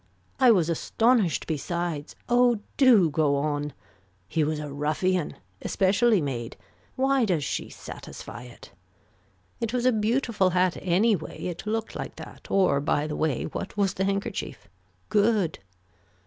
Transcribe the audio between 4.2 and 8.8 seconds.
He was a ruffian. Especially made. Why does she satisfy it.